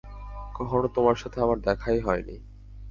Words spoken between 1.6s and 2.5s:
দেখায় হয়নি।